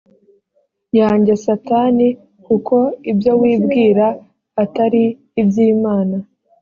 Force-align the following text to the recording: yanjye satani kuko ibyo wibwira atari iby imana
yanjye 0.99 1.33
satani 1.45 2.07
kuko 2.45 2.75
ibyo 3.11 3.31
wibwira 3.41 4.05
atari 4.63 5.03
iby 5.41 5.55
imana 5.71 6.15